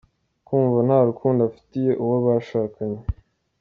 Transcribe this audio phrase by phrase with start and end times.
[0.47, 3.01] Kumva nta rukundo afitiye uwo bashakanye.